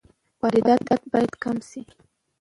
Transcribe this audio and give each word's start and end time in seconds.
واردات 0.41 1.01
باید 1.11 1.33
کم 1.43 1.57
شي. 1.69 1.81